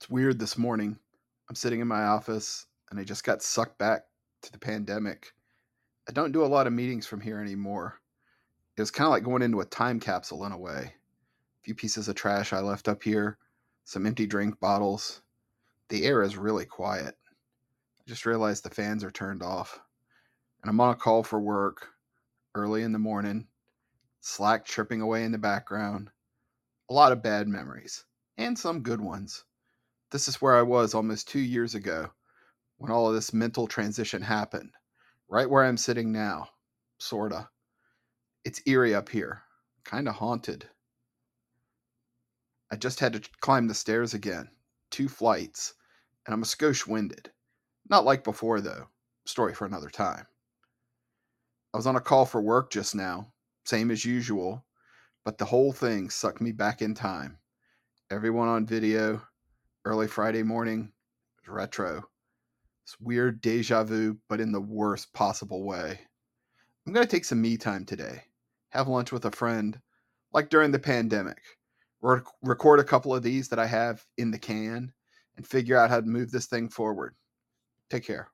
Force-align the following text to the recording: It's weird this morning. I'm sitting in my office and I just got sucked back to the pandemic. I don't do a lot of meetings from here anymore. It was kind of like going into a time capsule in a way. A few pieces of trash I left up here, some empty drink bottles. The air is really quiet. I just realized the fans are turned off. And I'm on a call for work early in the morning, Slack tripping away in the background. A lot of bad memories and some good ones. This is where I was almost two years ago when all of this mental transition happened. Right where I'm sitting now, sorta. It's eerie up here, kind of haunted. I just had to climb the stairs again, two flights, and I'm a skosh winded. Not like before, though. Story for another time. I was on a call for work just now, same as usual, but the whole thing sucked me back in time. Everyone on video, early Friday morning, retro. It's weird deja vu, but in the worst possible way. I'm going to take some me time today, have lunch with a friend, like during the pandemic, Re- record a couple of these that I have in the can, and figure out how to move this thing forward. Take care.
It's 0.00 0.08
weird 0.08 0.38
this 0.38 0.56
morning. 0.56 0.98
I'm 1.50 1.54
sitting 1.54 1.80
in 1.80 1.86
my 1.86 2.04
office 2.04 2.64
and 2.90 2.98
I 2.98 3.04
just 3.04 3.22
got 3.22 3.42
sucked 3.42 3.76
back 3.76 4.06
to 4.40 4.50
the 4.50 4.58
pandemic. 4.58 5.34
I 6.08 6.12
don't 6.12 6.32
do 6.32 6.42
a 6.42 6.46
lot 6.46 6.66
of 6.66 6.72
meetings 6.72 7.06
from 7.06 7.20
here 7.20 7.38
anymore. 7.38 8.00
It 8.78 8.80
was 8.80 8.90
kind 8.90 9.04
of 9.04 9.10
like 9.10 9.24
going 9.24 9.42
into 9.42 9.60
a 9.60 9.66
time 9.66 10.00
capsule 10.00 10.46
in 10.46 10.52
a 10.52 10.58
way. 10.58 10.94
A 10.94 11.62
few 11.64 11.74
pieces 11.74 12.08
of 12.08 12.14
trash 12.14 12.54
I 12.54 12.60
left 12.60 12.88
up 12.88 13.02
here, 13.02 13.36
some 13.84 14.06
empty 14.06 14.26
drink 14.26 14.58
bottles. 14.58 15.20
The 15.90 16.06
air 16.06 16.22
is 16.22 16.38
really 16.38 16.64
quiet. 16.64 17.14
I 18.00 18.02
just 18.06 18.24
realized 18.24 18.62
the 18.62 18.70
fans 18.70 19.04
are 19.04 19.10
turned 19.10 19.42
off. 19.42 19.80
And 20.62 20.70
I'm 20.70 20.80
on 20.80 20.94
a 20.94 20.96
call 20.96 21.22
for 21.22 21.38
work 21.38 21.88
early 22.54 22.84
in 22.84 22.92
the 22.92 22.98
morning, 22.98 23.48
Slack 24.22 24.64
tripping 24.64 25.02
away 25.02 25.24
in 25.24 25.32
the 25.32 25.36
background. 25.36 26.08
A 26.88 26.94
lot 26.94 27.12
of 27.12 27.22
bad 27.22 27.48
memories 27.48 28.06
and 28.38 28.58
some 28.58 28.80
good 28.80 29.02
ones. 29.02 29.44
This 30.10 30.26
is 30.26 30.42
where 30.42 30.56
I 30.56 30.62
was 30.62 30.92
almost 30.92 31.28
two 31.28 31.40
years 31.40 31.74
ago 31.74 32.10
when 32.78 32.90
all 32.90 33.08
of 33.08 33.14
this 33.14 33.32
mental 33.32 33.68
transition 33.68 34.22
happened. 34.22 34.72
Right 35.28 35.48
where 35.48 35.64
I'm 35.64 35.76
sitting 35.76 36.10
now, 36.10 36.48
sorta. 36.98 37.48
It's 38.44 38.62
eerie 38.66 38.94
up 38.94 39.08
here, 39.08 39.42
kind 39.84 40.08
of 40.08 40.16
haunted. 40.16 40.68
I 42.72 42.76
just 42.76 42.98
had 42.98 43.12
to 43.12 43.30
climb 43.40 43.68
the 43.68 43.74
stairs 43.74 44.14
again, 44.14 44.50
two 44.90 45.08
flights, 45.08 45.74
and 46.26 46.34
I'm 46.34 46.42
a 46.42 46.46
skosh 46.46 46.86
winded. 46.86 47.30
Not 47.88 48.04
like 48.04 48.24
before, 48.24 48.60
though. 48.60 48.88
Story 49.26 49.54
for 49.54 49.66
another 49.66 49.90
time. 49.90 50.26
I 51.72 51.76
was 51.76 51.86
on 51.86 51.96
a 51.96 52.00
call 52.00 52.26
for 52.26 52.40
work 52.40 52.72
just 52.72 52.96
now, 52.96 53.32
same 53.64 53.92
as 53.92 54.04
usual, 54.04 54.64
but 55.24 55.38
the 55.38 55.44
whole 55.44 55.72
thing 55.72 56.10
sucked 56.10 56.40
me 56.40 56.50
back 56.50 56.82
in 56.82 56.94
time. 56.94 57.38
Everyone 58.10 58.48
on 58.48 58.66
video, 58.66 59.22
early 59.84 60.06
Friday 60.06 60.42
morning, 60.42 60.92
retro. 61.46 62.04
It's 62.84 63.00
weird 63.00 63.40
deja 63.40 63.82
vu, 63.82 64.18
but 64.28 64.40
in 64.40 64.52
the 64.52 64.60
worst 64.60 65.12
possible 65.14 65.64
way. 65.64 65.98
I'm 66.86 66.92
going 66.92 67.06
to 67.06 67.10
take 67.10 67.24
some 67.24 67.40
me 67.40 67.56
time 67.56 67.84
today, 67.84 68.24
have 68.70 68.88
lunch 68.88 69.10
with 69.10 69.24
a 69.24 69.30
friend, 69.30 69.80
like 70.32 70.50
during 70.50 70.70
the 70.70 70.78
pandemic, 70.78 71.40
Re- 72.02 72.20
record 72.42 72.80
a 72.80 72.84
couple 72.84 73.14
of 73.14 73.22
these 73.22 73.48
that 73.48 73.58
I 73.58 73.66
have 73.66 74.04
in 74.16 74.30
the 74.30 74.38
can, 74.38 74.92
and 75.36 75.46
figure 75.46 75.76
out 75.76 75.90
how 75.90 76.00
to 76.00 76.06
move 76.06 76.30
this 76.30 76.46
thing 76.46 76.68
forward. 76.68 77.14
Take 77.88 78.04
care. 78.04 78.28